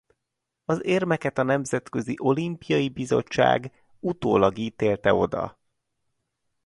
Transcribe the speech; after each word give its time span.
Az 0.65 0.83
érmeket 0.83 1.37
a 1.37 1.43
Nemzetközi 1.43 2.15
Olimpiai 2.17 2.89
Bizottság 2.89 3.85
utólag 3.99 4.57
ítélte 4.57 5.13
oda. 5.13 5.59